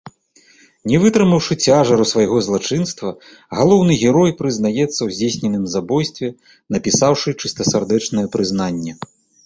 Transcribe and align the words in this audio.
Не 0.91 0.97
вытрымаўшы 1.03 1.57
цяжару 1.65 2.07
свайго 2.13 2.37
злачынства, 2.47 3.09
галоўны 3.59 3.93
герой 4.07 4.35
прызнаецца 4.41 4.89
ў 5.03 5.09
здзейсненым 5.21 5.63
забойстве, 5.77 6.27
напісаўшы 6.75 7.39
чыстасардэчнае 7.41 8.27
прызнанне. 8.37 8.93